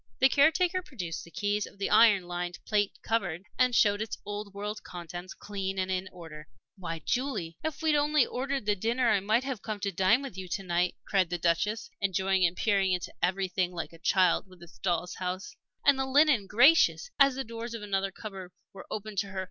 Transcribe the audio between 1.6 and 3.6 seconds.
of the iron lined plate cupboard,